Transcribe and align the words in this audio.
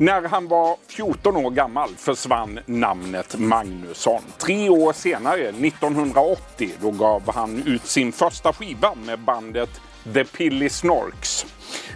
När 0.00 0.22
han 0.22 0.48
var 0.48 0.76
14 0.86 1.36
år 1.36 1.50
gammal 1.50 1.88
försvann 1.96 2.58
namnet 2.66 3.38
Magnusson. 3.38 4.22
Tre 4.38 4.68
år 4.68 4.92
senare, 4.92 5.48
1980, 5.48 6.70
då 6.80 6.90
gav 6.90 7.34
han 7.34 7.62
ut 7.66 7.86
sin 7.86 8.12
första 8.12 8.52
skiva 8.52 8.94
med 8.94 9.18
bandet 9.18 9.68
The 10.14 10.24
Pilly 10.24 10.68
Snorks. 10.68 11.46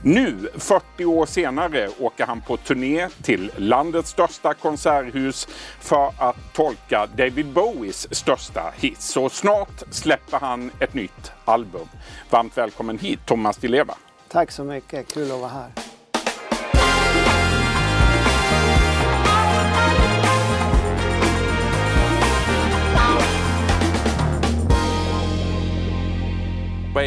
Nu, 0.03 0.51
40 0.55 1.05
år 1.05 1.27
senare, 1.27 1.89
åker 2.01 2.27
han 2.27 2.41
på 2.41 2.57
turné 2.57 3.09
till 3.23 3.53
landets 3.57 4.11
största 4.11 4.55
konserthus 4.55 5.49
för 5.81 6.13
att 6.19 6.37
tolka 6.53 7.07
David 7.17 7.47
Bowies 7.47 8.15
största 8.15 8.73
hits. 8.77 9.17
Och 9.17 9.33
snart 9.33 9.83
släpper 9.91 10.39
han 10.39 10.71
ett 10.81 10.95
nytt 10.95 11.33
album. 11.45 11.89
Varmt 12.31 12.59
välkommen 12.59 12.99
hit 12.99 13.21
Thomas 13.27 13.57
Di 13.57 13.69
Leva. 13.69 13.95
Tack 14.29 14.51
så 14.51 14.65
mycket, 14.65 15.15
kul 15.15 15.33
att 15.33 15.41
vara 15.41 15.51
här. 15.51 15.94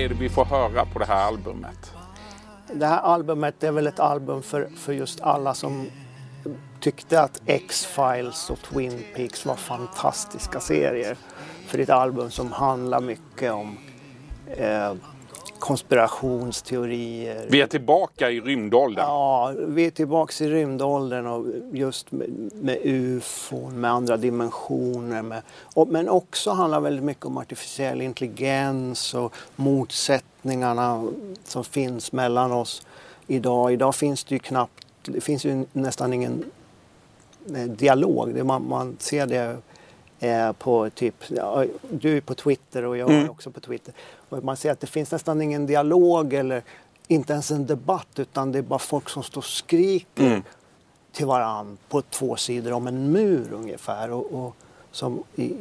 Är 0.07 0.13
det 0.13 0.19
vi 0.19 0.29
får 0.29 0.45
höra 0.45 0.85
på 0.85 0.99
det 0.99 1.05
här 1.05 1.27
albumet? 1.27 1.93
Det 2.73 2.85
här 2.85 3.01
albumet 3.01 3.63
är 3.63 3.71
väl 3.71 3.87
ett 3.87 3.99
album 3.99 4.43
för, 4.43 4.69
för 4.77 4.93
just 4.93 5.21
alla 5.21 5.53
som 5.53 5.87
tyckte 6.79 7.21
att 7.21 7.41
X-Files 7.45 8.49
och 8.49 8.59
Twin 8.59 9.03
Peaks 9.15 9.45
var 9.45 9.55
fantastiska 9.55 10.59
serier. 10.59 11.17
För 11.67 11.77
det 11.77 11.81
är 11.81 11.83
ett 11.83 11.89
album 11.89 12.31
som 12.31 12.51
handlar 12.51 13.01
mycket 13.01 13.51
om 13.51 13.77
eh, 14.47 14.93
konspirationsteorier. 15.59 17.45
Vi 17.49 17.61
är 17.61 17.67
tillbaka 17.67 18.31
i 18.31 18.41
rymdåldern. 18.41 19.05
Ja, 19.05 19.53
vi 19.57 19.85
är 19.85 19.91
tillbaka 19.91 20.43
i 20.43 20.49
rymdåldern 20.49 21.27
och 21.27 21.45
just 21.71 22.11
med, 22.11 22.51
med 22.53 22.77
ufon, 22.83 23.81
med 23.81 23.91
andra 23.91 24.17
dimensioner. 24.17 25.21
Med, 25.21 25.41
och, 25.73 25.87
men 25.87 26.09
också 26.09 26.51
handlar 26.51 26.79
väldigt 26.79 27.03
mycket 27.03 27.25
om 27.25 27.37
artificiell 27.37 28.01
intelligens 28.01 29.13
och 29.13 29.33
motsättningarna 29.55 31.07
som 31.43 31.63
finns 31.63 32.11
mellan 32.11 32.51
oss 32.51 32.87
idag. 33.27 33.73
Idag 33.73 33.95
finns 33.95 34.23
det 34.23 34.35
ju 34.35 34.39
knappt, 34.39 34.87
det 35.05 35.21
finns 35.21 35.45
ju 35.45 35.65
nästan 35.73 36.13
ingen 36.13 36.43
eh, 37.55 37.63
dialog. 37.63 38.45
Man, 38.45 38.67
man 38.69 38.95
ser 38.99 39.25
det 39.25 39.57
eh, 40.19 40.51
på 40.51 40.89
typ, 40.89 41.15
ja, 41.29 41.65
du 41.89 42.17
är 42.17 42.21
på 42.21 42.33
Twitter 42.35 42.85
och 42.85 42.97
jag 42.97 43.09
är 43.09 43.17
Mm. 43.17 43.29
också 43.29 43.51
på 43.51 43.59
Twitter. 43.59 43.93
Och 44.29 44.43
man 44.43 44.57
ser 44.57 44.71
att 44.71 44.79
det 44.79 44.87
finns 44.87 45.11
nästan 45.11 45.41
ingen 45.41 45.65
dialog 45.65 46.33
eller 46.33 46.63
inte 47.07 47.33
ens 47.33 47.51
en 47.51 47.65
debatt 47.65 48.07
utan 48.19 48.51
det 48.51 48.57
är 48.57 48.63
bara 48.63 48.79
folk 48.79 49.09
som 49.09 49.23
står 49.23 49.41
och 49.41 49.45
skriker 49.45 50.25
Mm. 50.27 50.43
till 51.11 51.25
varann 51.25 51.77
på 51.89 52.01
två 52.01 52.35
sidor 52.35 52.71
om 52.73 52.87
en 52.87 53.11
mur 53.11 53.53
ungefär. 53.53 54.11
Och, 54.11 54.33
och 54.45 54.55
som 54.91 55.23
i, 55.35 55.53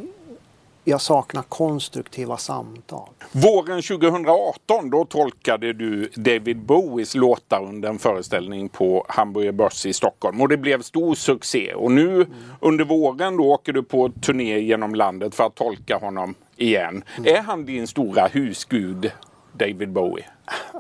jag 0.88 1.00
saknar 1.00 1.42
konstruktiva 1.42 2.36
samtal. 2.36 3.08
Våren 3.32 3.82
2018 3.82 4.90
då 4.90 5.04
tolkade 5.04 5.72
du 5.72 6.10
David 6.14 6.58
Bowies 6.58 7.14
låtar 7.14 7.64
under 7.64 7.88
en 7.88 7.98
föreställning 7.98 8.68
på 8.68 9.06
Hamburger 9.08 9.52
Börs 9.52 9.86
i 9.86 9.92
Stockholm 9.92 10.40
och 10.40 10.48
det 10.48 10.56
blev 10.56 10.82
stor 10.82 11.14
succé. 11.14 11.74
Och 11.74 11.92
nu 11.92 12.26
under 12.60 12.84
våren 12.84 13.36
då 13.36 13.52
åker 13.52 13.72
du 13.72 13.82
på 13.82 14.08
turné 14.08 14.58
genom 14.58 14.94
landet 14.94 15.34
för 15.34 15.44
att 15.44 15.54
tolka 15.54 15.96
honom 15.96 16.34
igen. 16.56 17.04
Är 17.24 17.42
han 17.42 17.64
din 17.64 17.86
stora 17.86 18.26
husgud, 18.26 19.10
David 19.52 19.92
Bowie? 19.92 20.24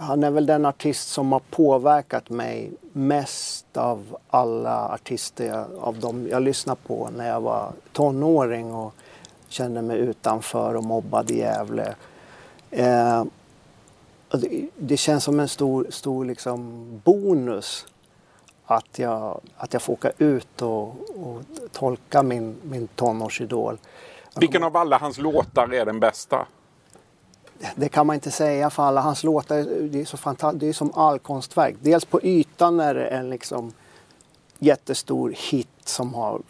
Han 0.00 0.24
är 0.24 0.30
väl 0.30 0.46
den 0.46 0.66
artist 0.66 1.08
som 1.08 1.32
har 1.32 1.42
påverkat 1.50 2.30
mig 2.30 2.72
mest 2.92 3.76
av 3.76 4.16
alla 4.30 4.88
artister 4.88 5.64
av 5.80 6.00
dem 6.00 6.28
jag 6.30 6.42
lyssnade 6.42 6.80
på 6.86 7.08
när 7.16 7.28
jag 7.28 7.40
var 7.40 7.72
tonåring 7.92 8.74
och 8.74 8.94
kände 9.48 9.82
mig 9.82 9.98
utanför 9.98 10.74
och 10.74 10.84
mobbad 10.84 11.30
i 11.30 11.38
Gävle. 11.38 11.94
Eh, 12.70 13.24
det, 14.30 14.68
det 14.76 14.96
känns 14.96 15.24
som 15.24 15.40
en 15.40 15.48
stor, 15.48 15.86
stor 15.90 16.24
liksom 16.24 16.86
bonus 17.04 17.86
att 18.66 18.98
jag, 18.98 19.40
att 19.56 19.72
jag 19.72 19.82
får 19.82 19.92
åka 19.92 20.10
ut 20.18 20.62
och, 20.62 20.88
och 21.16 21.42
tolka 21.72 22.22
min, 22.22 22.56
min 22.62 22.88
tonårsidol. 22.88 23.78
Vilken 24.36 24.64
av 24.64 24.76
alla 24.76 24.98
hans 24.98 25.18
låtar 25.18 25.74
är 25.74 25.84
den 25.84 26.00
bästa? 26.00 26.46
Det 27.76 27.88
kan 27.88 28.06
man 28.06 28.14
inte 28.14 28.30
säga 28.30 28.70
för 28.70 28.82
alla 28.82 29.00
hans 29.00 29.24
låtar. 29.24 29.56
Det 29.88 30.00
är, 30.00 30.04
så 30.04 30.16
fanta- 30.16 30.52
det 30.52 30.68
är 30.68 30.72
som 30.72 30.92
all 30.94 31.18
konstverk. 31.18 31.76
Dels 31.80 32.04
på 32.04 32.22
ytan 32.22 32.80
är 32.80 32.94
det 32.94 33.06
en 33.06 33.30
liksom 33.30 33.72
jättestor 34.58 35.34
hit 35.36 35.68
som 35.84 36.14
har 36.14 36.40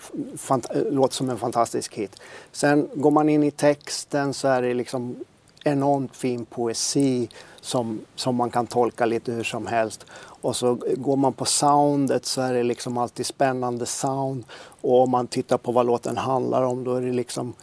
låter 0.91 1.15
som 1.15 1.31
en 1.31 1.39
fantastisk 1.39 1.95
hit. 1.95 2.21
Sen 2.53 2.89
går 2.95 3.11
man 3.11 3.29
in 3.29 3.43
i 3.43 3.51
texten 3.51 4.35
så 4.35 4.49
är 4.49 4.63
det 4.63 4.75
liksom 4.75 5.17
enormt 5.65 6.17
fin 6.17 6.45
poesi 6.45 7.29
som, 7.61 8.01
som 8.15 8.35
man 8.35 8.51
kan 8.51 8.67
tolka 8.67 9.07
lite 9.07 9.33
hur 9.33 9.45
som 9.45 9.67
helst. 9.67 10.07
Och 10.19 10.57
så 10.57 10.79
går 10.97 11.17
man 11.17 11.33
på 11.33 11.45
soundet 11.45 12.27
så 12.27 12.41
är 12.41 12.55
det 12.55 12.63
liksom 12.63 12.99
alltid 12.99 13.27
spännande 13.27 13.87
sound. 13.87 14.45
Och 14.81 15.03
om 15.03 15.11
man 15.11 15.27
tittar 15.27 15.59
på 15.59 15.73
vad 15.73 15.87
låten 15.87 16.17
handlar 16.17 16.63
om 16.63 16.85
då 16.85 16.95
är 16.95 17.01
det 17.01 17.13
liksom 17.13 17.55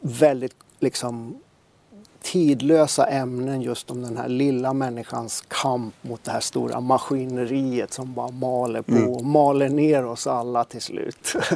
väldigt 0.00 0.54
liksom 0.78 1.40
tidlösa 2.32 3.06
ämnen 3.06 3.62
just 3.62 3.90
om 3.90 4.02
den 4.02 4.16
här 4.16 4.28
lilla 4.28 4.72
människans 4.72 5.44
kamp 5.48 5.94
mot 6.02 6.24
det 6.24 6.30
här 6.30 6.40
stora 6.40 6.80
maskineriet 6.80 7.92
som 7.92 8.14
bara 8.14 8.30
maler 8.30 8.82
på 8.82 9.12
och 9.12 9.24
maler 9.24 9.68
ner 9.68 10.06
oss 10.06 10.26
alla 10.26 10.64
till 10.64 10.82
slut. 10.82 11.32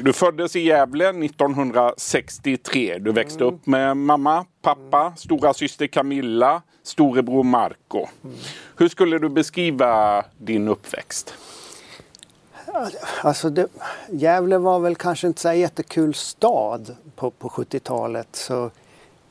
Du 0.00 0.12
föddes 0.12 0.56
i 0.56 0.60
Gävle 0.60 1.08
1963. 1.08 2.98
Du 2.98 3.12
växte 3.12 3.44
upp 3.44 3.66
med 3.66 3.96
mamma, 3.96 4.46
pappa, 4.62 5.12
stora 5.16 5.54
syster 5.54 5.86
Camilla, 5.86 6.62
storebror 6.82 7.42
Marco. 7.42 8.06
Hur 8.76 8.88
skulle 8.88 9.18
du 9.18 9.28
beskriva 9.28 10.24
din 10.38 10.68
uppväxt? 10.68 11.34
alltså 13.22 13.50
det, 13.50 13.66
Gävle 14.10 14.58
var 14.58 14.78
väl 14.78 14.96
kanske 14.96 15.26
inte 15.26 15.40
så 15.40 15.52
jättekul 15.52 16.14
stad 16.14 16.96
på, 17.16 17.30
på 17.30 17.48
70-talet. 17.48 18.28
Så, 18.32 18.70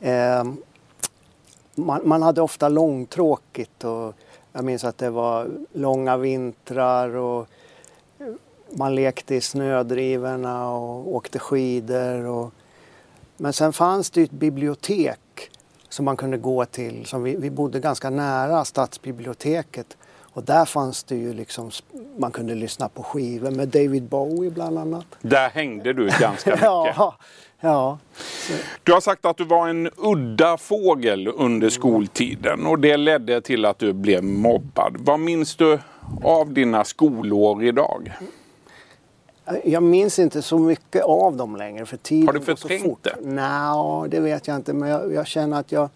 eh, 0.03 0.43
man, 1.75 2.01
man 2.03 2.21
hade 2.21 2.41
ofta 2.41 2.69
långtråkigt 2.69 3.83
och 3.83 4.13
jag 4.51 4.65
minns 4.65 4.83
att 4.83 4.97
det 4.97 5.09
var 5.09 5.49
långa 5.73 6.17
vintrar 6.17 7.15
och 7.15 7.47
man 8.69 8.95
lekte 8.95 9.35
i 9.35 9.41
snödrivorna 9.41 10.69
och 10.69 11.15
åkte 11.15 11.39
skidor. 11.39 12.25
Och... 12.25 12.53
Men 13.37 13.53
sen 13.53 13.73
fanns 13.73 14.09
det 14.09 14.19
ju 14.19 14.23
ett 14.23 14.31
bibliotek 14.31 15.51
som 15.89 16.05
man 16.05 16.17
kunde 16.17 16.37
gå 16.37 16.65
till. 16.65 17.05
Som 17.05 17.23
vi, 17.23 17.35
vi 17.35 17.49
bodde 17.49 17.79
ganska 17.79 18.09
nära 18.09 18.65
stadsbiblioteket. 18.65 19.97
Och 20.33 20.43
där 20.43 20.65
fanns 20.65 21.03
det 21.03 21.15
ju 21.15 21.33
liksom, 21.33 21.71
man 22.17 22.31
kunde 22.31 22.55
lyssna 22.55 22.89
på 22.89 23.03
skivor 23.03 23.51
med 23.51 23.67
David 23.67 24.03
Bowie 24.03 24.51
bland 24.51 24.79
annat. 24.79 25.05
Där 25.21 25.49
hängde 25.49 25.93
du 25.93 26.09
ganska 26.19 26.49
mycket. 26.51 26.63
Ja, 26.63 27.15
ja. 27.59 27.97
Du 28.83 28.93
har 28.93 29.01
sagt 29.01 29.25
att 29.25 29.37
du 29.37 29.43
var 29.43 29.67
en 29.67 29.89
udda 29.97 30.57
fågel 30.57 31.27
under 31.27 31.69
skoltiden 31.69 32.65
och 32.65 32.79
det 32.79 32.97
ledde 32.97 33.41
till 33.41 33.65
att 33.65 33.79
du 33.79 33.93
blev 33.93 34.23
mobbad. 34.23 34.95
Vad 34.99 35.19
minns 35.19 35.55
du 35.55 35.79
av 36.23 36.53
dina 36.53 36.83
skolår 36.83 37.63
idag? 37.63 38.11
Jag 39.63 39.83
minns 39.83 40.19
inte 40.19 40.41
så 40.41 40.59
mycket 40.59 41.03
av 41.03 41.35
dem 41.37 41.55
längre 41.55 41.85
för 41.85 41.97
tiden 41.97 42.27
Har 42.27 42.33
du 42.33 42.41
förträngt 42.41 43.03
det? 43.03 43.15
Nej, 43.21 44.09
det 44.09 44.19
vet 44.19 44.47
jag 44.47 44.55
inte. 44.55 44.73
Men 44.73 44.89
jag, 44.89 45.13
jag 45.13 45.27
känner 45.27 45.59
att 45.59 45.71
jag, 45.71 45.89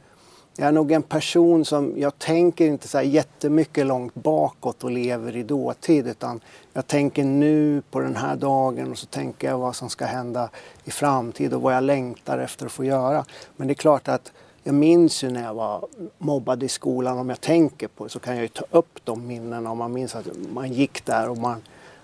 jag 0.59 0.67
är 0.67 0.71
nog 0.71 0.91
en 0.91 1.03
person 1.03 1.65
som, 1.65 1.93
jag 1.97 2.19
tänker 2.19 2.65
inte 2.65 2.87
så 2.87 2.97
här 2.97 3.05
jättemycket 3.05 3.85
långt 3.85 4.15
bakåt 4.15 4.83
och 4.83 4.91
lever 4.91 5.35
i 5.35 5.43
dåtid. 5.43 6.07
Utan 6.07 6.39
jag 6.73 6.87
tänker 6.87 7.23
nu 7.23 7.81
på 7.91 7.99
den 7.99 8.15
här 8.15 8.35
dagen 8.35 8.91
och 8.91 8.97
så 8.97 9.05
tänker 9.05 9.47
jag 9.47 9.57
vad 9.57 9.75
som 9.75 9.89
ska 9.89 10.05
hända 10.05 10.49
i 10.83 10.91
framtid 10.91 11.53
och 11.53 11.61
vad 11.61 11.75
jag 11.75 11.83
längtar 11.83 12.37
efter 12.37 12.65
att 12.65 12.71
få 12.71 12.83
göra. 12.83 13.25
Men 13.55 13.67
det 13.67 13.71
är 13.71 13.75
klart 13.75 14.07
att 14.07 14.31
jag 14.63 14.75
minns 14.75 15.23
ju 15.23 15.29
när 15.29 15.43
jag 15.43 15.53
var 15.53 15.87
mobbad 16.17 16.63
i 16.63 16.67
skolan, 16.67 17.17
om 17.17 17.29
jag 17.29 17.41
tänker 17.41 17.87
på 17.87 18.03
det 18.03 18.09
så 18.09 18.19
kan 18.19 18.35
jag 18.35 18.41
ju 18.41 18.47
ta 18.47 18.65
upp 18.71 18.99
de 19.03 19.27
minnena. 19.27 19.71
Om 19.71 19.77
man 19.77 19.93
minns 19.93 20.15
att 20.15 20.27
man 20.53 20.73
gick 20.73 21.05
där 21.05 21.29
och 21.29 21.37
man, 21.37 21.61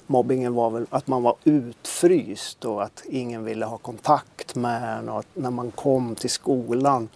mobbingen 0.07 0.53
var 0.53 0.69
väl 0.69 0.85
att 0.89 1.07
man 1.07 1.23
var 1.23 1.35
utfryst 1.43 2.65
och 2.65 2.83
att 2.83 3.03
ingen 3.09 3.43
ville 3.43 3.65
ha 3.65 3.77
kontakt 3.77 4.55
med 4.55 4.97
en 4.97 5.09
och 5.09 5.19
att 5.19 5.27
när 5.33 5.51
man 5.51 5.71
kom 5.71 6.15
till 6.15 6.29
skolan 6.29 7.09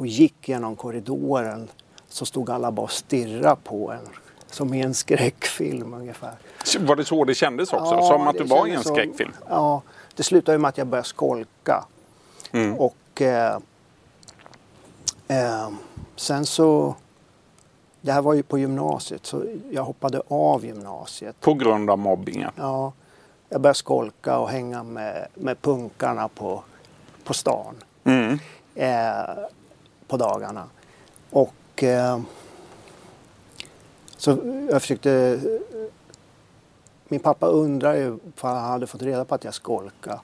och 0.00 0.06
gick 0.06 0.48
genom 0.48 0.76
korridoren 0.76 1.68
så 2.08 2.26
stod 2.26 2.50
alla 2.50 2.70
bara 2.70 2.82
och 2.82 2.90
stirrade 2.92 3.56
på 3.64 3.92
en. 3.92 4.08
Som 4.46 4.74
i 4.74 4.80
en 4.82 4.94
skräckfilm 4.94 5.94
ungefär. 5.94 6.34
Var 6.80 6.96
det 6.96 7.04
så 7.04 7.24
det 7.24 7.34
kändes 7.34 7.72
också? 7.72 7.94
Ja, 7.94 8.02
Som 8.08 8.28
att 8.28 8.36
du 8.38 8.44
var 8.44 8.58
i 8.58 8.60
en 8.60 8.66
kändes 8.66 8.86
som- 8.86 8.94
skräckfilm? 8.96 9.32
Ja, 9.48 9.82
det 10.14 10.22
slutade 10.22 10.58
med 10.58 10.68
att 10.68 10.78
jag 10.78 10.86
började 10.86 11.08
skolka. 11.08 11.84
Mm. 12.52 12.74
Och 12.74 13.22
eh, 13.22 13.58
eh, 15.28 15.68
sen 16.16 16.46
så 16.46 16.94
Det 18.00 18.12
här 18.12 18.22
var 18.22 18.34
ju 18.34 18.42
på 18.42 18.58
gymnasiet 18.58 19.26
så 19.26 19.44
jag 19.70 19.82
hoppade 19.84 20.22
av 20.28 20.64
gymnasiet. 20.64 21.40
På 21.40 21.54
grund 21.54 21.90
av 21.90 21.98
mobbingen? 21.98 22.50
Ja, 22.56 22.92
jag 23.48 23.60
började 23.60 23.78
skolka 23.78 24.38
och 24.38 24.48
hänga 24.50 24.82
med, 24.82 25.26
med 25.34 25.62
punkarna 25.62 26.28
på, 26.28 26.62
på 27.24 27.34
stan 27.34 27.74
Mm. 28.04 28.38
eh, 28.74 29.44
på 30.10 30.16
dagarna. 30.16 30.64
Och 31.30 31.82
eh, 31.82 32.20
så 34.16 34.38
jag 34.70 34.82
försökte... 34.82 35.40
Min 37.08 37.20
pappa 37.20 37.46
undrar 37.46 37.94
ju, 37.94 38.18
för 38.36 38.48
han 38.48 38.70
hade 38.70 38.86
fått 38.86 39.02
reda 39.02 39.24
på 39.24 39.34
att 39.34 39.44
jag 39.44 39.54
skolkade. 39.54 40.20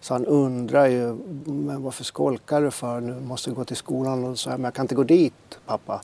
Så 0.00 0.14
han 0.14 0.26
undrar 0.26 0.86
ju, 0.86 1.18
men 1.44 1.82
varför 1.82 2.04
skolkar 2.04 2.62
du 2.62 2.70
för? 2.70 3.00
Nu 3.00 3.20
måste 3.20 3.50
du 3.50 3.54
gå 3.54 3.64
till 3.64 3.76
skolan. 3.76 4.24
Och 4.24 4.38
så, 4.38 4.50
men 4.50 4.64
jag 4.64 4.74
kan 4.74 4.84
inte 4.84 4.94
gå 4.94 5.02
dit 5.02 5.58
pappa. 5.66 6.00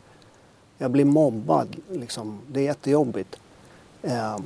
Jag 0.78 0.90
blir 0.90 1.04
mobbad, 1.04 1.76
liksom. 1.90 2.40
det 2.48 2.60
är 2.60 2.64
jättejobbigt. 2.64 3.36
Eh, 4.02 4.36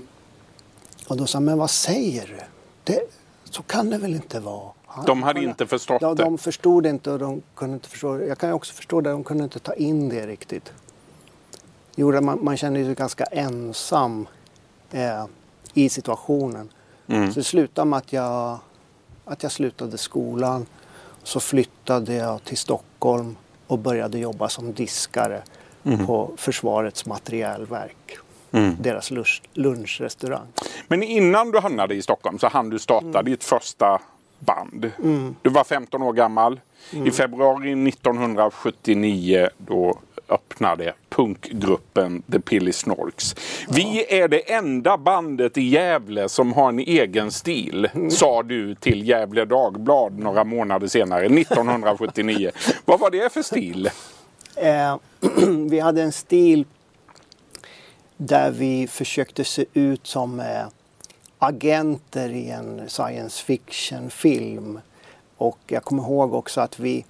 och 1.09 1.17
då 1.17 1.27
sa 1.27 1.37
han, 1.37 1.45
men 1.45 1.59
vad 1.59 1.71
säger 1.71 2.27
du? 2.27 2.41
Det, 2.85 3.01
så 3.45 3.63
kan 3.63 3.91
det 3.91 3.99
väl 3.99 4.15
inte 4.15 4.41
vara? 4.41 4.71
De 5.07 5.23
hade 5.23 5.43
inte 5.43 5.67
förstått 5.67 6.01
det? 6.01 6.15
De 6.15 6.39
förstod 6.39 6.87
inte 6.87 7.11
och 7.11 7.19
de 7.19 7.43
kunde 7.55 7.75
inte 7.75 7.89
förstå. 7.89 8.21
Jag 8.21 8.39
kan 8.39 8.53
också 8.53 8.75
förstå 8.75 9.01
det, 9.01 9.11
de 9.11 9.25
kunde 9.25 9.45
inte 9.45 9.59
ta 9.59 9.75
in 9.75 10.09
det 10.09 10.27
riktigt. 10.27 10.73
Gjorde 11.97 12.21
man, 12.21 12.45
man 12.45 12.57
kände 12.57 12.85
sig 12.85 12.95
ganska 12.95 13.25
ensam 13.25 14.29
eh, 14.93 15.27
i 15.75 15.89
situationen. 15.89 16.69
Mm. 17.07 17.33
Så 17.33 17.41
det 17.41 17.45
slutade 17.45 17.89
med 17.89 17.97
att 17.97 18.13
jag, 18.13 18.59
att 19.25 19.43
jag 19.43 19.53
slutade 19.53 19.99
skolan. 19.99 20.67
Så 21.23 21.41
flyttade 21.41 22.15
jag 22.15 22.45
till 22.45 22.57
Stockholm 22.59 23.37
och 23.67 23.79
började 23.79 24.19
jobba 24.19 24.49
som 24.49 24.73
diskare 24.73 25.43
på 26.07 26.31
Försvarets 26.37 27.07
materielverk. 27.07 28.19
Mm. 28.53 28.77
Deras 28.81 29.11
lunch, 29.11 29.43
lunchrestaurang. 29.53 30.47
Men 30.89 31.03
innan 31.03 31.51
du 31.51 31.59
hamnade 31.59 31.95
i 31.95 32.03
Stockholm 32.03 32.39
så 32.39 32.49
hann 32.49 32.71
du 32.71 32.79
starta 32.79 33.07
Mm. 33.07 33.25
ditt 33.25 33.45
första 33.45 34.01
band. 34.39 34.91
Du 35.43 35.51
var 35.51 35.65
15 35.65 36.03
år 36.03 36.13
gammal. 36.13 36.61
Mm. 36.93 37.07
I 37.07 37.11
februari 37.11 37.89
1979 37.89 39.49
då 39.59 39.99
öppnade 40.29 40.93
punkgruppen 41.09 42.23
The 42.33 42.41
Pilly 42.41 42.73
Snorks. 42.73 43.35
Vi 43.69 44.07
är 44.21 44.29
det 44.29 44.53
enda 44.53 44.99
bandet 44.99 45.59
i 45.59 45.63
Gävle 45.63 46.29
som 46.29 46.53
har 46.53 46.69
en 46.69 46.79
egen 46.79 47.31
stil, 47.31 47.89
Mm. 47.95 48.11
sa 48.11 48.43
du 48.43 48.75
till 48.75 49.09
Gävle 49.09 49.45
Dagblad 49.45 50.19
några 50.19 50.45
månader 50.45 50.87
senare, 50.87 51.27
1979. 51.27 52.51
Vad 52.85 53.01
var 53.01 53.11
det 53.11 53.33
för 53.33 53.43
stil? 53.43 53.91
Eh, 54.57 54.97
vi 55.71 55.81
hade 55.81 56.03
en 56.03 56.13
stil 56.13 56.65
där 58.17 58.51
vi 58.51 58.87
försökte 58.87 59.45
se 59.45 59.65
ut 59.73 60.07
som 60.07 60.41
eh, 60.41 60.47
agenter 61.39 62.29
i 62.29 62.51
en 62.51 62.89
science 62.89 63.45
fiction-film. 63.45 64.81
Och 65.37 65.59
jag 65.67 65.85
kommer 65.85 66.03
ihåg 66.03 66.35
också 66.35 66.61
att 66.61 66.79
vi 66.79 67.05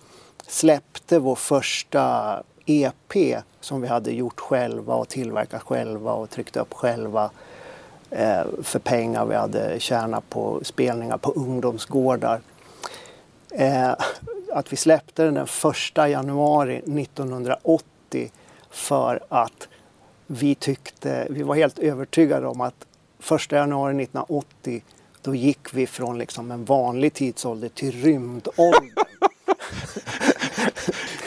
släppte 0.46 1.18
vår 1.18 1.34
första 1.34 2.42
EP 2.66 3.42
som 3.60 3.80
vi 3.80 3.88
hade 3.88 4.12
gjort 4.12 4.40
själva 4.40 4.94
och 4.94 5.08
tillverkat 5.08 5.62
själva 5.62 6.12
och 6.12 6.30
tryckt 6.30 6.56
upp 6.56 6.74
själva 6.74 7.30
eh, 8.10 8.42
för 8.62 8.78
pengar 8.78 9.26
vi 9.26 9.34
hade 9.34 9.80
tjänat 9.80 10.30
på 10.30 10.60
spelningar 10.64 11.18
på 11.18 11.32
ungdomsgårdar. 11.32 12.40
Eh, 13.50 13.94
att 14.52 14.72
vi 14.72 14.76
släppte 14.76 15.24
den 15.24 15.34
den 15.34 15.46
1 15.96 16.10
januari 16.10 16.76
1980 16.76 18.30
för 18.70 19.20
att 19.28 19.68
vi 20.26 20.54
tyckte, 20.54 21.26
vi 21.30 21.42
var 21.42 21.54
helt 21.54 21.78
övertygade 21.78 22.46
om 22.46 22.60
att 22.60 22.86
1 23.30 23.52
januari 23.52 24.02
1980 24.02 24.82
då 25.22 25.34
gick 25.34 25.74
vi 25.74 25.86
från 25.86 26.18
liksom 26.18 26.50
en 26.50 26.64
vanlig 26.64 27.12
tidsålder 27.12 27.68
till 27.68 28.02
rymdåldern. 28.02 28.90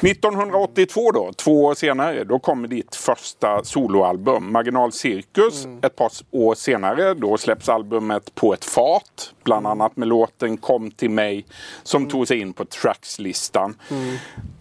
1982 0.01 1.12
då, 1.12 1.31
två 1.34 1.63
år 1.66 1.74
senare, 1.74 2.24
då 2.24 2.40
kommer 2.40 2.68
ditt 2.68 2.96
första 2.96 3.63
soloalbum, 3.63 4.51
Marginal 4.51 4.92
Cirkus. 4.92 5.68
Ett 5.81 5.96
par 5.96 6.12
år 6.31 6.56
senare, 6.56 7.13
då 7.13 7.38
släpps 7.38 7.69
albumet 7.69 8.36
På 8.36 8.54
ett 8.54 8.66
fat. 8.66 9.34
Bland 9.44 9.68
annat 9.68 9.98
med 9.98 10.07
låten 10.07 10.57
Kom 10.57 10.92
till 10.92 11.10
mig 11.10 11.46
som 11.84 12.10
tog 12.10 12.28
sig 12.28 12.40
in 12.40 12.54
på 12.54 12.66
Trackslistan. 12.66 13.75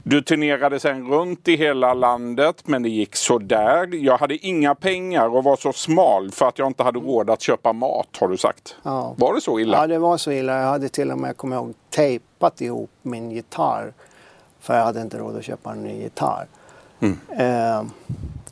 Du 0.02 0.22
turnerade 0.22 0.80
sen 0.80 1.08
runt 1.08 1.48
i 1.48 1.56
hela 1.56 1.94
landet 1.94 2.62
men 2.64 2.82
det 2.82 2.88
gick 2.88 3.16
sådär. 3.16 3.88
Jag 3.94 4.18
hade 4.18 4.36
inga 4.46 4.74
pengar 4.74 5.36
och 5.36 5.44
var 5.44 5.56
så 5.56 5.72
smal 5.72 6.30
för 6.30 6.48
att 6.48 6.58
jag 6.58 6.66
inte 6.66 6.82
hade 6.82 6.98
råd 6.98 7.30
att 7.30 7.42
köpa 7.42 7.72
mat 7.72 8.08
har 8.20 8.28
du 8.28 8.36
sagt. 8.36 8.76
Ja. 8.82 9.14
Var 9.18 9.34
det 9.34 9.40
så 9.40 9.60
illa? 9.60 9.76
Ja, 9.76 9.86
det 9.86 9.98
var 9.98 10.16
så 10.16 10.32
illa. 10.32 10.60
Jag 10.60 10.68
hade 10.68 10.88
till 10.88 11.10
och 11.10 11.18
med, 11.18 11.36
kommer 11.36 11.56
ihåg, 11.56 11.74
tejpat 11.90 12.60
ihop 12.60 12.90
min 13.02 13.30
gitarr. 13.30 13.92
För 14.60 14.76
jag 14.76 14.84
hade 14.84 15.00
inte 15.00 15.18
råd 15.18 15.36
att 15.36 15.44
köpa 15.44 15.72
en 15.72 15.82
ny 15.82 16.02
gitarr. 16.02 16.46
Eh, 17.36 17.82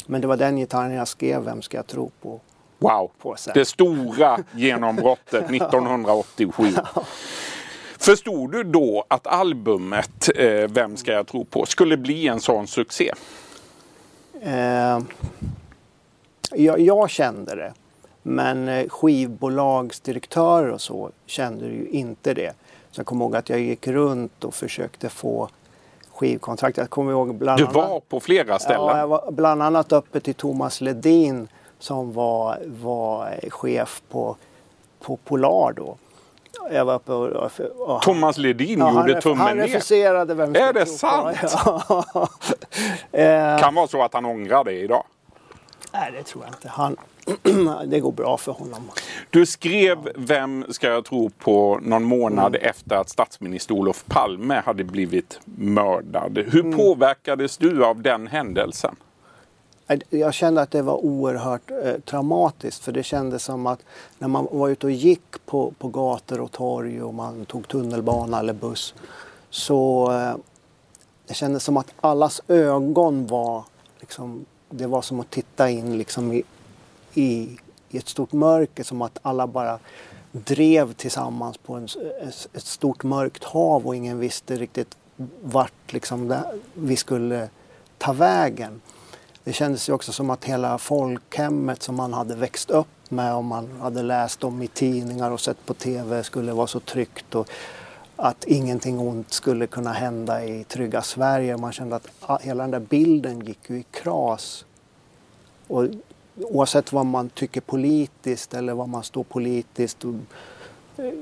men 0.07 0.21
det 0.21 0.27
var 0.27 0.37
den 0.37 0.57
gitarren 0.57 0.93
jag 0.93 1.09
skrev 1.09 1.45
Vem 1.45 1.63
ska 1.63 1.77
jag 1.77 1.87
tro 1.87 2.11
på? 2.23 2.41
Wow, 2.79 3.11
på 3.19 3.37
det 3.55 3.65
stora 3.65 4.39
genombrottet 4.53 5.51
1987. 5.51 6.75
Förstod 7.99 8.53
du 8.53 8.63
då 8.63 9.05
att 9.09 9.27
albumet 9.27 10.29
eh, 10.37 10.69
Vem 10.69 10.97
ska 10.97 11.13
jag 11.13 11.27
tro 11.27 11.45
på 11.45 11.67
skulle 11.67 11.97
bli 11.97 12.29
en 12.29 12.41
sån 12.41 12.67
succé? 12.67 13.13
Eh, 14.41 15.01
jag, 16.53 16.81
jag 16.81 17.11
kände 17.11 17.55
det. 17.55 17.73
Men 18.23 18.89
skivbolagsdirektörer 18.89 20.71
och 20.71 20.81
så 20.81 21.11
kände 21.27 21.67
ju 21.67 21.89
inte 21.89 22.35
det. 22.35 22.53
Så 22.91 23.01
jag 23.01 23.07
kommer 23.07 23.25
ihåg 23.25 23.37
att 23.37 23.49
jag 23.49 23.61
gick 23.61 23.87
runt 23.87 24.45
och 24.45 24.55
försökte 24.55 25.09
få 25.09 25.49
skivkontrakt. 26.17 26.77
Jag 26.77 26.91
kommer 26.91 27.13
ihåg 27.13 27.35
bland 27.35 27.59
Du 27.59 27.65
annat... 27.65 27.75
var 27.77 28.01
på 28.01 28.21
flera 28.21 28.59
ställen. 28.59 28.87
Ja, 28.87 28.99
jag 28.99 29.07
var 29.09 29.31
bland 29.33 29.63
annat 29.63 29.93
uppe 29.93 30.21
till 30.21 30.35
Thomas 30.35 30.81
Ledin 30.81 31.49
som 31.79 32.13
var, 32.13 32.59
var 32.67 33.35
chef 33.51 34.03
på, 34.11 34.37
på 35.01 35.17
Polar 35.17 35.73
då. 35.73 35.97
Jag 36.73 36.85
var 36.85 36.95
uppe 36.95 37.13
och... 37.13 37.27
och, 37.29 37.51
och 37.95 38.03
Thomas 38.03 38.39
Ledin 38.39 38.79
Ja, 38.79 38.93
gjorde 38.93 39.13
han, 39.13 39.23
tummen 39.23 39.47
han 39.47 39.57
ner. 39.57 39.67
refuserade 39.67 40.35
vem 40.35 40.55
Är 40.55 40.73
det 40.73 40.87
sant? 40.87 41.37
Ja. 41.43 42.29
eh, 43.21 43.59
Kan 43.59 43.75
vara 43.75 43.87
så 43.87 44.03
att 44.03 44.15
han 44.15 44.25
ångrar 44.25 44.65
det 44.65 44.73
idag. 44.73 45.05
nej, 45.93 46.13
det 46.13 46.23
tror 46.23 46.45
jag 46.45 46.55
inte. 46.55 46.69
Han, 46.69 46.97
det 47.91 48.01
går 48.01 48.13
bra 48.13 48.37
för 48.37 48.53
honom. 48.53 48.91
Du 49.37 49.47
skrev 49.47 49.99
Vem 50.15 50.65
ska 50.69 50.89
jag 50.89 51.05
tro 51.05 51.31
på 51.31 51.79
någon 51.83 52.05
månad 52.05 52.57
Mm. 52.57 52.69
efter 52.71 52.97
att 52.97 53.09
statsminister 53.09 53.75
Olof 53.75 54.05
Palme 54.07 54.63
hade 54.65 54.85
blivit 54.85 55.41
mördad. 55.45 56.39
Hur 56.39 56.61
Mm. 56.61 56.77
påverkades 56.77 57.57
du 57.57 57.85
av 57.85 58.03
den 58.03 58.27
händelsen? 58.27 58.97
Jag 60.11 60.35
kände 60.35 60.63
att 60.63 60.71
det 60.71 60.83
var 60.83 61.05
oerhört 61.05 61.71
eh, 61.71 61.93
traumatiskt 62.05 62.85
för 62.85 62.93
det 62.93 63.03
kändes 63.03 63.45
som 63.45 63.67
att 63.67 63.81
när 64.19 64.29
man 64.29 64.49
var 64.51 64.69
ute 64.69 64.87
och 64.87 64.93
gick 64.93 65.47
på, 65.47 65.73
på 65.79 65.89
gator 65.89 66.41
och 66.41 66.53
torg 66.53 67.03
och 67.03 67.15
man 67.15 67.45
tog 67.45 67.69
tunnelbana 67.69 68.39
eller 68.39 68.53
buss 68.53 68.95
så 69.51 70.11
eh, 70.13 70.37
det 71.27 71.35
kändes 71.35 71.65
som 71.65 71.77
att 71.77 71.93
allas 72.01 72.41
ögon 72.49 73.27
var 73.27 73.65
liksom, 74.01 74.47
det 74.71 74.87
var 74.87 75.03
som 75.03 75.21
att 75.21 75.31
titta 75.31 75.71
in 75.71 75.99
liksom 75.99 76.33
i, 76.33 76.43
i, 77.15 77.59
i 77.91 77.99
ett 77.99 78.09
stort 78.09 78.33
mörker 78.33 78.85
som 78.85 79.03
att 79.03 79.19
alla 79.23 79.47
bara 79.47 79.79
drev 80.33 80.93
tillsammans 80.93 81.59
på 81.59 81.75
en, 81.75 81.85
ett, 82.23 82.49
ett 82.53 82.67
stort 82.67 83.03
mörkt 83.03 83.45
hav 83.45 83.87
och 83.87 83.97
ingen 83.97 84.19
visste 84.19 84.57
riktigt 84.57 84.97
vart 85.43 85.93
liksom 85.93 86.29
det, 86.29 86.45
vi 86.75 86.97
skulle 86.97 87.49
ta 87.99 88.13
vägen. 88.13 88.81
Det 89.45 89.53
kändes 89.53 89.89
ju 89.89 89.93
också 89.93 90.13
som 90.13 90.31
att 90.31 90.45
hela 90.45 90.79
folkhemmet 90.79 91.83
som 91.83 91.95
man 91.95 92.13
hade 92.13 92.35
växt 92.35 92.71
upp 92.71 92.87
med 93.09 93.35
och 93.35 93.45
man 93.45 93.81
hade 93.81 94.03
läst 94.03 94.45
om 94.45 94.63
i 94.63 94.69
tidningar 94.69 95.31
och 95.31 95.41
sett 95.41 95.67
på 95.67 95.75
TV 95.75 96.23
skulle 96.23 96.53
vara 96.53 96.67
så 96.67 96.81
tryggt 96.81 97.35
och 97.35 97.49
att 98.17 98.45
ingenting 98.45 98.99
ont 98.99 99.33
skulle 99.33 99.67
kunna 99.67 99.93
hända 99.93 100.45
i 100.45 100.65
trygga 100.65 101.03
Sverige. 101.03 101.57
Man 101.57 101.73
kände 101.73 101.97
att 101.97 102.43
hela 102.43 102.63
den 102.63 102.71
där 102.71 102.81
bilden 102.81 103.41
gick 103.41 103.71
ju 103.71 103.79
i 103.79 103.83
kras. 103.83 104.65
Och 105.67 105.87
oavsett 106.37 106.93
vad 106.93 107.07
man 107.07 107.29
tycker 107.29 107.61
politiskt 107.61 108.55
eller 108.55 108.75
vad 108.75 108.89
man 108.89 109.03
står 109.05 109.25
politiskt 109.25 110.05
och 110.05 110.15
eh, 110.97 111.13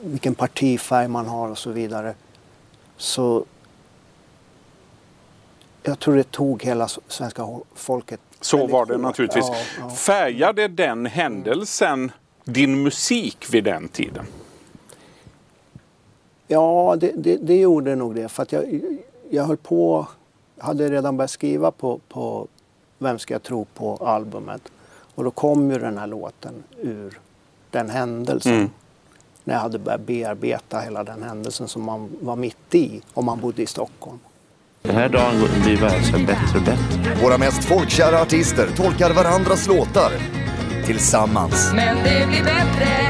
vilken 0.00 0.34
partifärg 0.34 1.08
man 1.08 1.26
har 1.26 1.48
och 1.48 1.58
så 1.58 1.70
vidare. 1.70 2.14
Så 2.96 3.44
jag 5.82 5.98
tror 5.98 6.16
det 6.16 6.30
tog 6.30 6.62
hela 6.62 6.88
svenska 6.88 7.48
folket 7.74 8.20
Så 8.40 8.66
var 8.66 8.86
det 8.86 8.98
naturligtvis. 8.98 9.44
Ja, 9.48 9.56
ja. 9.78 9.90
Färgade 9.90 10.68
den 10.68 11.06
händelsen 11.06 12.12
din 12.44 12.82
musik 12.82 13.46
vid 13.54 13.64
den 13.64 13.88
tiden? 13.88 14.26
Ja, 16.46 16.96
det, 17.00 17.12
det, 17.16 17.36
det 17.36 17.56
gjorde 17.56 17.94
nog 17.94 18.14
det. 18.14 18.28
För 18.28 18.42
att 18.42 18.52
jag, 18.52 18.80
jag 19.30 19.44
höll 19.44 19.56
på, 19.56 20.08
hade 20.58 20.88
redan 20.88 21.16
börjat 21.16 21.30
skriva 21.30 21.70
på, 21.70 22.00
på 22.08 22.48
Vem 22.98 23.18
ska 23.18 23.34
jag 23.34 23.42
tro 23.42 23.64
på 23.64 23.96
albumet. 23.96 24.62
Och 25.14 25.24
då 25.24 25.30
kom 25.30 25.70
ju 25.70 25.78
den 25.78 25.98
här 25.98 26.06
låten 26.06 26.54
ur 26.82 27.18
den 27.70 27.90
händelsen. 27.90 28.54
Mm. 28.54 28.70
När 29.44 29.54
jag 29.54 29.60
hade 29.60 29.78
börjat 29.78 30.00
bearbeta 30.00 30.80
hela 30.80 31.04
den 31.04 31.22
händelsen 31.22 31.68
som 31.68 31.82
man 31.82 32.10
var 32.20 32.36
mitt 32.36 32.74
i 32.74 33.02
om 33.14 33.24
man 33.24 33.40
bodde 33.40 33.62
i 33.62 33.66
Stockholm. 33.66 34.18
Den 34.82 34.96
här 34.96 35.08
dagen 35.08 35.48
blir 35.62 35.80
bara 35.80 36.02
så 36.02 36.18
bättre 36.18 36.58
och 36.58 36.64
bättre. 36.64 37.22
Våra 37.22 37.38
mest 37.38 37.64
folkkära 37.64 38.20
artister 38.20 38.68
tolkar 38.76 39.14
varandras 39.14 39.68
låtar 39.68 40.12
tillsammans. 40.86 41.72
Men 41.74 41.96
det 41.96 42.26
blir 42.26 42.44
bättre 42.44 43.03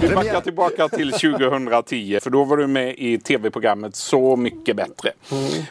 Vi 0.00 0.14
backar 0.14 0.40
tillbaka 0.40 0.88
till 0.88 1.12
2010 1.12 2.18
för 2.22 2.30
då 2.30 2.44
var 2.44 2.56
du 2.56 2.66
med 2.66 2.94
i 2.98 3.18
tv-programmet 3.18 3.96
Så 3.96 4.36
mycket 4.36 4.76
bättre. 4.76 5.12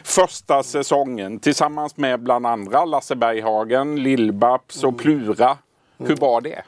Första 0.04 0.62
säsongen 0.62 1.38
tillsammans 1.38 1.96
med 1.96 2.20
bland 2.20 2.46
andra 2.46 2.84
Lasse 2.84 3.14
Berghagen, 3.14 3.98
Lill-Babs 3.98 4.84
och 4.84 4.98
Plura. 4.98 5.58
Hur 5.98 6.16
var 6.16 6.40
det? 6.40 6.62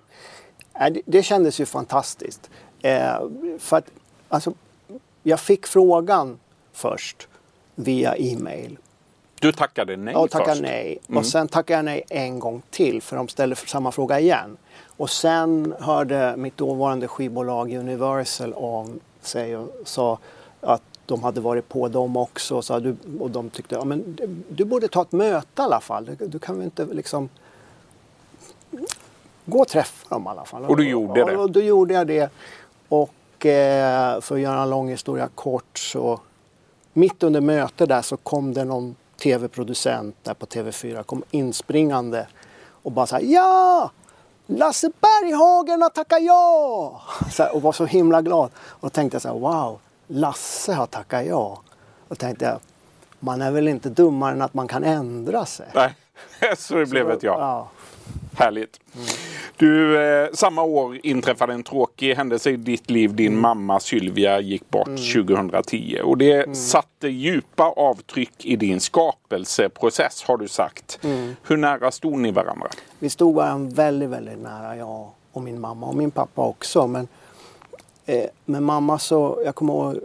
Nej, 0.79 0.91
det, 0.91 1.03
det 1.07 1.23
kändes 1.23 1.61
ju 1.61 1.67
fantastiskt. 1.67 2.51
Eh, 2.83 3.15
för 3.59 3.77
att, 3.77 3.91
alltså, 4.29 4.53
jag 5.23 5.41
fick 5.41 5.67
frågan 5.67 6.39
först 6.73 7.29
via 7.75 8.17
e-mail. 8.17 8.79
Du 9.47 9.53
tackade 9.53 9.97
nej 9.97 10.15
Jag 10.15 10.31
tackade 10.31 10.51
först. 10.51 10.63
nej. 10.63 10.99
Och 11.15 11.27
sen 11.27 11.49
tackade 11.49 11.79
jag 11.79 11.85
nej 11.85 12.05
en 12.09 12.39
gång 12.39 12.63
till 12.71 13.03
för 13.03 13.17
de 13.17 13.29
ställde 13.29 13.57
samma 13.57 13.93
fråga 13.93 14.21
igen. 14.21 14.57
Och 14.97 15.11
sen 15.11 15.75
hörde 15.81 16.35
mitt 16.37 16.57
dåvarande 16.57 17.09
skivbolag 17.09 17.73
Universal 17.73 18.53
av 18.53 18.99
sig 19.21 19.57
och 19.57 19.69
sa 19.85 20.19
att 20.61 20.83
de 21.07 21.23
hade 21.23 21.41
varit 21.41 21.69
på 21.69 21.89
dem 21.89 22.17
också. 22.17 22.63
Så 22.63 22.79
du, 22.79 22.97
och 23.21 23.31
de 23.31 23.51
tyckte, 23.51 23.75
ja, 23.75 23.85
men 23.85 24.19
du, 24.49 24.65
borde 24.65 24.89
ta 24.89 25.03
ett 25.03 25.13
möte 25.13 25.63
i 25.63 25.65
alla 25.65 25.81
fall. 25.81 26.05
Du, 26.05 26.27
du 26.27 26.39
kan 26.39 26.57
väl 26.57 26.65
inte 26.65 26.85
liksom 26.85 27.29
gå 29.45 29.59
och 29.59 29.69
träffa 29.69 30.15
dem 30.15 30.25
i 30.27 30.29
alla 30.29 30.45
fall. 30.45 30.65
Och 30.65 30.77
du 30.77 30.89
gjorde 30.89 31.25
det? 31.25 31.37
Och 31.37 31.51
då 31.51 31.61
gjorde 31.61 31.95
jag 31.95 32.07
det. 32.07 32.31
Och 32.89 33.47
eh, 33.47 34.21
för 34.21 34.35
att 34.35 34.41
göra 34.41 34.63
en 34.63 34.71
lång 34.71 34.89
historia 34.89 35.29
kort 35.35 35.79
så 35.79 36.21
mitt 36.93 37.23
under 37.23 37.41
mötet 37.41 37.89
där 37.89 38.03
så 38.03 38.17
kom 38.17 38.55
det 38.55 38.65
någon 38.65 38.95
tv-producent 39.27 40.17
där 40.23 40.35
på 40.35 40.47
TV4 40.47 41.03
kom 41.03 41.23
inspringande 41.31 42.27
och 42.83 42.93
bara 42.93 43.07
så 43.07 43.17
här, 43.17 43.23
ja! 43.23 43.91
Lasse 44.47 44.91
Berghagen 45.01 45.83
har 45.83 45.91
tackat 45.91 46.23
ja! 46.23 47.03
Så 47.31 47.43
här, 47.43 47.55
och 47.55 47.63
var 47.63 47.73
så 47.73 47.87
himla 47.87 48.23
glad. 48.23 48.51
Och 48.57 48.81
då 48.81 48.89
tänkte 48.89 49.15
jag 49.15 49.23
så 49.23 49.29
här, 49.29 49.35
wow, 49.35 49.81
Lasse 50.07 50.73
har 50.73 50.87
tackat 50.87 51.27
ja. 51.27 51.61
Och 52.09 52.19
tänkte 52.19 52.45
jag, 52.45 52.59
man 53.21 53.43
är 53.43 53.51
väl 53.51 53.69
inte 53.69 53.89
dummare 53.89 54.33
än 54.33 54.43
att 54.43 54.55
man 54.55 54.69
kan 54.69 54.85
ändra 54.85 55.47
sig. 55.47 55.67
Nej, 55.75 55.95
så 56.57 56.75
det 56.75 56.87
blev 56.87 57.11
ett 57.11 57.23
ja. 57.23 57.41
ja. 57.41 57.69
Härligt. 58.39 58.81
Du, 59.57 60.03
eh, 60.03 60.29
samma 60.33 60.63
år 60.63 60.99
inträffade 61.03 61.53
en 61.53 61.63
tråkig 61.63 62.15
händelse 62.15 62.51
i 62.51 62.57
ditt 62.57 62.91
liv. 62.91 63.15
Din 63.15 63.41
mamma 63.41 63.81
Sylvia 63.81 64.41
gick 64.41 64.71
bort 64.71 64.97
2010 65.15 66.01
och 66.05 66.19
det 66.19 66.57
satte 66.57 67.09
djupa 67.09 67.65
avtryck 67.65 68.45
i 68.45 68.57
din 68.57 68.81
skapelseprocess 68.81 70.23
har 70.23 70.37
du 70.37 70.49
sagt. 70.49 70.99
Hur 71.43 71.57
nära 71.57 71.91
stod 71.91 72.19
ni 72.19 72.31
varandra? 72.31 72.69
Vi 72.99 73.11
stod 73.11 73.35
varandra 73.35 73.75
väldigt, 73.75 74.09
väldigt 74.09 74.39
nära, 74.39 74.77
jag 74.77 75.11
och 75.33 75.43
min 75.43 75.61
mamma 75.61 75.87
och 75.87 75.97
min 75.97 76.11
pappa 76.11 76.43
också. 76.43 76.87
Men 76.87 77.09
eh, 78.07 78.25
med 78.45 78.63
mamma 78.63 78.99
så, 78.99 79.43
jag 79.45 79.55
kommer 79.55 79.73
ihåg 79.73 80.01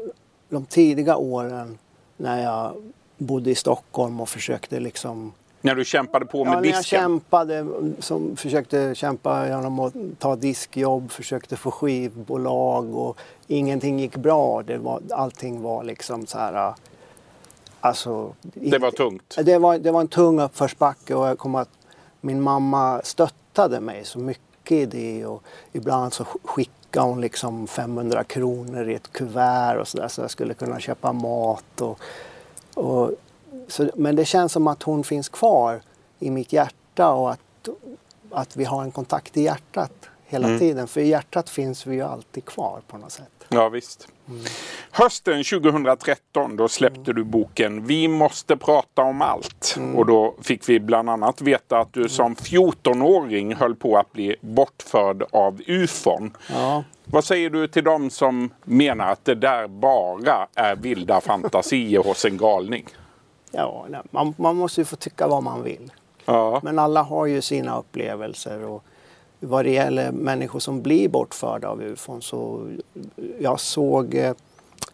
de 0.50 0.66
tidiga 0.66 1.16
åren 1.16 1.78
när 2.18 2.44
jag 2.44 2.74
bodde 3.18 3.52
i 3.52 3.56
Stockholm 3.56 4.22
och 4.22 4.30
försökte 4.30 4.80
liksom 4.80 5.34
När 5.62 5.76
du 5.76 5.86
kämpade 5.86 6.26
på 6.26 6.44
med 6.46 6.54
Ja, 6.54 6.60
när 6.62 6.68
jag 6.68 6.78
disken? 6.80 7.00
kämpade, 7.00 7.68
som 8.00 8.36
försökte 8.36 8.96
kämpa 8.96 9.48
genom 9.48 9.80
att 9.80 9.94
ta 10.20 10.36
diskjobb, 10.36 11.12
försökte 11.12 11.56
få 11.58 11.72
skivbolag 11.72 12.96
och 12.96 13.18
ingenting 13.48 14.00
gick 14.00 14.16
bra. 14.16 14.64
Det 14.64 14.78
var, 14.78 15.02
allting 15.12 15.62
var 15.62 15.84
liksom 15.84 16.26
så 16.28 16.38
här... 16.38 16.68
äh, 16.68 16.74
Alltså, 17.84 18.34
Det 18.42 18.78
var 18.78 18.92
tungt. 18.92 19.36
det 19.44 19.58
var, 19.58 19.78
det 19.78 19.92
var 19.92 20.02
en 20.02 20.08
tung 20.08 20.40
uppförsbacke 20.42 21.16
och 21.16 21.28
jag 21.28 21.38
kommer 21.38 21.60
att 21.60 21.70
min 22.22 22.42
mamma 22.42 23.02
stöttade 23.04 23.80
mig 23.80 24.06
så 24.06 24.20
mycket 24.20 24.72
i 24.72 24.86
det 24.86 25.26
och 25.26 25.44
ibland 25.72 26.14
så 26.14 26.26
skickade 26.44 27.06
hon 27.08 27.22
liksom 27.22 27.68
500 27.68 28.24
kronor 28.24 28.90
i 28.90 28.94
ett 28.96 29.12
kuvert 29.12 29.78
och 29.80 29.88
så 29.88 29.98
där 29.98 30.08
så 30.08 30.22
jag 30.22 30.32
skulle 30.32 30.54
kunna 30.54 30.80
köpa 30.80 31.14
mat. 31.14 31.82
Och, 31.82 32.00
och, 32.74 33.12
så, 33.72 33.90
men 33.96 34.16
det 34.16 34.26
känns 34.26 34.52
som 34.52 34.68
att 34.68 34.84
hon 34.84 35.04
finns 35.04 35.30
kvar 35.30 35.82
i 36.20 36.32
mitt 36.32 36.54
hjärta 36.54 37.10
och 37.10 37.32
att, 37.32 37.70
att 38.32 38.58
vi 38.58 38.64
har 38.64 38.84
en 38.84 38.92
kontakt 38.92 39.38
i 39.38 39.42
hjärtat 39.42 40.10
hela 40.26 40.58
tiden. 40.58 40.88
För 40.88 41.02
i 41.02 41.08
hjärtat 41.08 41.50
finns 41.50 41.88
vi 41.88 41.96
ju 41.96 42.02
alltid 42.02 42.46
kvar 42.46 42.82
på 42.88 42.98
något 42.98 43.12
sätt. 43.12 43.32
Ja, 43.50 43.70
visst. 43.70 44.08
Hösten 44.92 45.44
2013 45.44 46.56
då 46.56 46.68
släppte 46.68 47.14
du 47.14 47.24
boken 47.24 47.86
Vi 47.86 48.08
måste 48.08 48.58
prata 48.58 49.02
om 49.02 49.22
allt. 49.22 49.78
Och 49.96 50.06
då 50.06 50.36
fick 50.42 50.70
vi 50.70 50.80
bland 50.80 51.10
annat 51.10 51.42
veta 51.42 51.80
att 51.80 51.94
du 51.94 52.10
som 52.10 52.36
14-åring 52.36 53.56
höll 53.56 53.76
på 53.76 53.98
att 53.98 54.12
bli 54.14 54.36
bortförd 54.42 55.24
av 55.32 55.62
ufon. 55.68 56.38
Ja. 56.50 56.84
Vad 57.06 57.24
säger 57.24 57.50
du 57.50 57.68
till 57.68 57.84
dem 57.84 58.10
som 58.10 58.54
menar 58.64 59.12
att 59.12 59.26
det 59.26 59.36
där 59.36 59.68
bara 59.68 60.48
är 60.56 60.76
vilda 60.76 61.22
fantasier 61.22 62.04
hos 62.04 62.26
en 62.26 62.38
galning? 62.38 62.86
Ja, 63.52 63.86
nej, 63.90 64.02
man, 64.12 64.34
man 64.38 64.56
måste 64.56 64.82
ju 64.82 64.86
få 64.86 64.96
tycka 64.96 65.28
vad 65.28 65.44
man 65.44 65.64
vill. 65.64 65.92
Ja, 66.26 66.60
Men 66.64 66.80
alla 66.80 67.02
har 67.02 67.26
ju 67.26 67.42
sina 67.42 67.80
upplevelser. 67.80 68.64
Och 68.64 68.84
vad 69.40 69.66
det 69.66 69.72
gäller 69.72 70.12
människor 70.12 70.60
som 70.60 70.82
blir 70.82 71.10
bortförda 71.10 71.68
av 71.68 71.82
ufon 71.82 72.22
så 72.22 72.68
jag 73.40 73.60
såg 73.60 74.16
eh, 74.16 74.34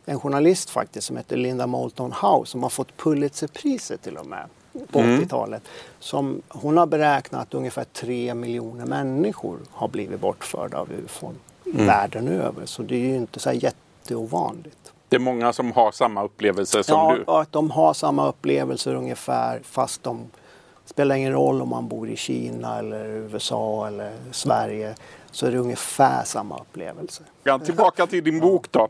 en 0.06 0.20
journalist 0.20 0.70
faktiskt 0.70 1.08
som 1.08 1.18
heter 1.18 1.38
Linda 1.38 1.68
Moulton 1.68 2.12
Howe 2.12 2.46
som 2.46 2.64
har 2.64 2.70
fått 2.70 2.98
Pulitzerpriset 2.98 4.02
till 4.02 4.18
och 4.18 4.26
med 4.26 4.48
på 4.92 5.00
80-talet. 5.00 5.64
Som, 6.00 6.42
hon 6.48 6.78
har 6.78 6.86
beräknat 6.86 7.42
att 7.42 7.54
ungefär 7.54 7.84
tre 7.84 8.34
miljoner 8.34 8.86
människor 8.86 9.60
har 9.72 9.88
blivit 9.88 10.20
bortförda 10.20 10.78
av 10.78 10.92
ufon 10.92 11.36
världen 11.64 12.28
över. 12.28 12.66
Så 12.66 12.84
det 12.84 12.96
är 12.96 13.00
ju 13.00 13.16
inte 13.16 13.40
så 13.40 13.52
jätteovanligt. 13.52 14.87
Det 15.10 15.16
är 15.16 15.20
många 15.20 15.54
som 15.54 15.72
har 15.72 15.92
samma 15.92 16.24
upplevelse 16.24 16.84
som 16.84 16.96
ja, 16.96 17.16
du. 17.16 17.32
att 17.32 17.52
de 17.52 17.72
har 17.72 17.94
samma 17.94 18.28
upplevelser 18.28 18.96
ungefär 18.96 19.60
fast 19.64 20.04
de 20.04 20.28
spelar 20.86 21.16
ingen 21.16 21.34
roll 21.34 21.62
om 21.62 21.70
man 21.70 21.88
bor 21.88 22.10
i 22.10 22.16
Kina 22.16 22.80
eller 22.80 23.06
USA 23.06 23.88
eller 23.88 24.12
Sverige 24.32 24.96
så 25.32 25.46
är 25.46 25.52
det 25.52 25.58
ungefär 25.58 26.24
samma 26.24 26.58
upplevelse. 26.58 27.24
Ja, 27.44 27.60
Tillbaka 27.60 28.08
till 28.08 28.24
din 28.24 28.40
bok 28.40 28.72
då. 28.72 28.88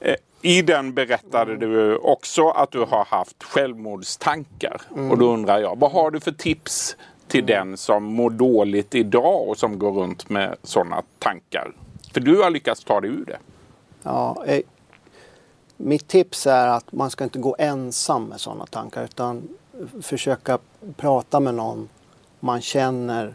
Eh, 0.00 0.14
I 0.42 0.62
den 0.62 0.94
berättade 0.94 1.56
du 1.56 1.96
också 1.96 2.48
att 2.48 2.70
du 2.70 2.78
har 2.78 3.04
haft 3.04 3.42
självmordstankar. 3.42 4.80
Och 5.10 5.18
då 5.18 5.32
undrar 5.32 5.58
jag, 5.58 5.78
vad 5.78 5.92
har 5.92 6.10
du 6.10 6.20
för 6.20 6.32
tips 6.32 6.96
till 7.28 7.46
den 7.46 7.76
som 7.76 8.04
mår 8.04 8.30
dåligt 8.30 8.94
idag 8.94 9.48
och 9.48 9.58
som 9.58 9.78
går 9.78 9.92
runt 9.92 10.28
med 10.28 10.56
sådana 10.62 11.02
tankar? 11.18 11.72
För 12.12 12.20
du 12.20 12.42
har 12.42 12.50
lyckats 12.50 12.84
ta 12.84 13.00
dig 13.00 13.10
ur 13.10 13.24
det. 13.24 13.38
Ja, 14.02 14.44
eh, 14.46 14.60
mitt 15.80 16.08
tips 16.08 16.46
är 16.46 16.68
att 16.68 16.92
man 16.92 17.10
ska 17.10 17.24
inte 17.24 17.38
gå 17.38 17.56
ensam 17.58 18.24
med 18.24 18.40
sådana 18.40 18.66
tankar 18.66 19.04
utan 19.04 19.48
försöka 20.02 20.58
prata 20.96 21.40
med 21.40 21.54
någon 21.54 21.88
man 22.40 22.60
känner 22.60 23.34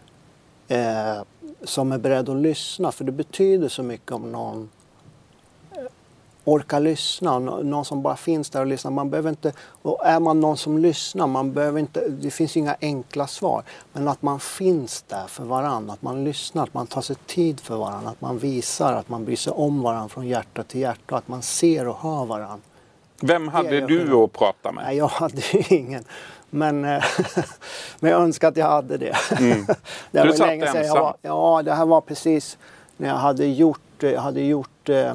eh, 0.67 1.21
som 1.63 1.91
är 1.91 1.97
beredd 1.97 2.29
att 2.29 2.37
lyssna. 2.37 2.91
För 2.91 3.03
det 3.03 3.11
betyder 3.11 3.67
så 3.67 3.83
mycket 3.83 4.11
om 4.11 4.31
någon 4.31 4.69
orkar 6.45 6.79
lyssna. 6.79 7.39
Nå- 7.39 7.63
Någon 7.63 7.85
som 7.85 8.01
bara 8.01 8.15
finns 8.15 8.49
där 8.49 8.59
och 8.59 8.65
lyssnar. 8.67 8.91
Man 8.91 9.09
behöver 9.09 9.29
inte, 9.29 9.53
och 9.81 10.05
är 10.05 10.19
man 10.19 10.39
någon 10.39 10.57
som 10.57 10.77
lyssnar, 10.77 11.27
man 11.27 11.53
behöver 11.53 11.79
inte, 11.79 12.07
det 12.09 12.31
finns 12.31 12.55
ju 12.55 12.59
inga 12.59 12.75
enkla 12.81 13.27
svar. 13.27 13.63
Men 13.93 14.07
att 14.07 14.21
man 14.21 14.39
finns 14.39 15.01
där 15.01 15.27
för 15.27 15.43
varandra, 15.43 15.93
att 15.93 16.01
man 16.01 16.23
lyssnar, 16.23 16.63
att 16.63 16.73
man 16.73 16.87
tar 16.87 17.01
sig 17.01 17.15
tid 17.15 17.59
för 17.59 17.75
varandra. 17.77 18.09
Att 18.09 18.21
man 18.21 18.37
visar 18.37 18.93
att 18.93 19.09
man 19.09 19.25
bryr 19.25 19.35
sig 19.35 19.53
om 19.53 19.81
varandra 19.81 20.09
från 20.09 20.27
hjärta 20.27 20.63
till 20.63 20.81
hjärta. 20.81 21.15
Att 21.15 21.27
man 21.27 21.41
ser 21.41 21.87
och 21.87 21.97
hör 21.97 22.25
varandra. 22.25 22.59
Vem 23.21 23.47
hade 23.47 23.87
du 23.87 24.13
att 24.13 24.31
prata 24.33 24.71
med? 24.71 24.83
Nej, 24.83 24.97
jag 24.97 25.07
hade 25.07 25.41
ju 25.51 25.77
ingen. 25.77 26.03
Men, 26.49 26.81
men 27.99 28.11
jag 28.11 28.21
önskar 28.21 28.47
att 28.47 28.57
jag 28.57 28.65
hade 28.69 28.97
det. 28.97 29.15
det 29.39 29.65
Du 30.11 30.19
var 30.27 30.31
satt 30.31 30.47
länge 30.47 30.65
ensam. 30.65 30.97
var, 30.99 31.15
Ja, 31.21 31.61
det 31.65 31.73
här 31.73 31.85
var 31.85 32.01
precis 32.01 32.57
när 32.97 33.09
jag 33.09 33.15
hade 33.15 33.45
gjort, 33.45 33.79
jag 33.99 34.21
hade 34.21 34.41
gjort 34.41 34.89
eh, 34.89 35.13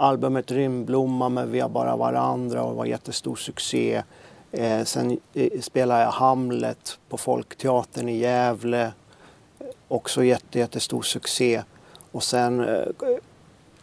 albumet 0.00 0.50
Rymdblomma 0.50 1.28
med 1.28 1.48
Vi 1.48 1.60
har 1.60 1.68
bara 1.68 1.96
varandra 1.96 2.62
och 2.62 2.76
var 2.76 2.84
jättestor 2.84 3.36
succé. 3.36 4.02
Eh, 4.52 4.84
sen 4.84 5.18
eh, 5.34 5.60
spelade 5.60 6.02
jag 6.02 6.10
Hamlet 6.10 6.98
på 7.08 7.16
Folkteatern 7.16 8.08
i 8.08 8.18
Gävle. 8.18 8.92
också 9.88 10.24
jätte, 10.24 10.58
jättestor 10.58 11.02
succé. 11.02 11.62
Och 12.12 12.22
sen 12.22 12.68
eh, 12.68 12.86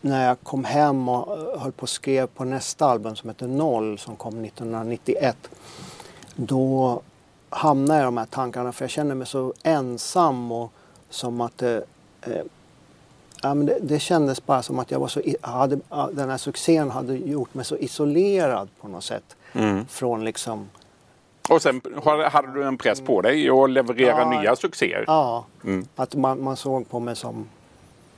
när 0.01 0.27
jag 0.27 0.39
kom 0.43 0.65
hem 0.65 1.09
och 1.09 1.37
eh, 1.37 1.59
höll 1.59 1.71
på 1.71 1.81
och 1.81 1.89
skrev 1.89 2.27
på 2.27 2.43
nästa 2.43 2.85
album 2.85 3.15
som 3.15 3.29
heter 3.29 3.47
Noll 3.47 3.97
som 3.97 4.15
kom 4.15 4.45
1991. 4.45 5.37
Då 6.35 7.01
hamnade 7.49 7.99
jag 7.99 8.03
i 8.03 8.05
de 8.05 8.17
här 8.17 8.25
tankarna 8.25 8.71
för 8.71 8.83
jag 8.83 8.89
kände 8.89 9.15
mig 9.15 9.27
så 9.27 9.53
ensam 9.63 10.51
och 10.51 10.71
som 11.09 11.41
att 11.41 11.61
eh, 11.61 11.77
eh 12.21 12.43
ja, 13.41 13.53
men 13.53 13.65
det, 13.65 13.77
det 13.81 13.99
kändes 13.99 14.45
bara 14.45 14.63
som 14.63 14.79
att 14.79 14.91
jag 14.91 14.99
var 14.99 15.07
så, 15.07 15.21
hade, 15.41 15.79
den 16.11 16.29
här 16.29 16.37
succén 16.37 16.91
hade 16.91 17.15
gjort 17.17 17.53
mig 17.53 17.65
så 17.65 17.77
isolerad 17.77 18.69
på 18.81 18.87
något 18.87 19.03
sätt. 19.03 19.35
Från 19.89 20.25
liksom, 20.25 20.69
Och 21.49 21.61
sen 21.61 21.81
hade 22.31 22.53
du 22.53 22.63
en 22.63 22.77
press 22.77 23.01
på 23.01 23.21
dig 23.21 23.49
att 23.49 23.69
leverera 23.69 24.19
Ja. 24.33 24.41
nya 24.41 24.55
succéer. 24.55 25.03
ja, 25.07 25.45
Mm. 25.63 25.87
att 25.95 26.15
man, 26.15 26.43
man 26.43 26.57
såg 26.57 26.89
på 26.89 26.99
mig 26.99 27.15
som 27.15 27.45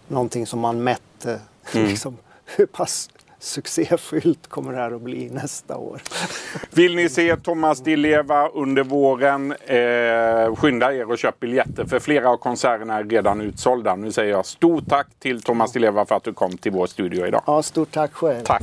någonting 0.08 0.48
som 0.48 0.60
man 0.60 0.84
mätte. 0.84 1.40
Liksom, 1.74 2.18
hur 2.46 2.66
pass 2.66 3.10
succéfyllt 3.40 4.48
kommer 4.48 4.72
det 4.72 4.78
här 4.78 4.92
att 4.92 5.02
bli 5.02 5.30
nästa 5.30 5.78
år? 5.78 6.02
Vill 6.72 6.96
ni 6.96 7.10
se 7.10 7.36
Thomas 7.36 7.80
Di 7.80 7.96
Leva 7.96 8.48
under 8.48 8.84
våren? 8.84 9.52
Eh, 9.52 10.56
skynda 10.56 10.94
er 10.94 11.10
och 11.12 11.18
köp 11.18 11.40
biljetter 11.40 11.86
för 11.86 12.00
flera 12.00 12.30
av 12.30 12.38
konserterna 12.38 12.96
är 12.96 13.04
redan 13.04 13.42
utsålda. 13.42 13.96
Nu 13.96 14.12
säger 14.12 14.32
jag 14.32 14.46
stort 14.46 14.90
tack 14.90 15.08
till 15.20 15.42
Thomas 15.42 15.72
Di 15.72 15.80
Leva 15.80 16.06
för 16.06 16.16
att 16.16 16.24
du 16.24 16.34
kom 16.34 16.58
till 16.58 16.72
vår 16.72 16.88
studio 16.88 17.28
idag. 17.28 17.44
Ja, 17.48 17.64
stort 17.64 17.92
tack 17.92 18.14
själv. 18.14 18.44
Tack! 18.44 18.62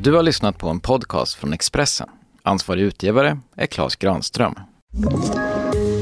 Du 0.00 0.12
har 0.14 0.22
lyssnat 0.22 0.58
på 0.58 0.68
en 0.68 0.80
podcast 0.80 1.34
från 1.34 1.52
Expressen. 1.52 2.08
Ansvarig 2.42 2.82
utgivare 2.82 3.38
är 3.56 3.66
Klas 3.66 3.96
Granström. 3.96 4.54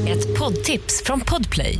Ett 0.07 0.39
poddtips 0.39 1.03
från 1.03 1.19
Podplay. 1.19 1.79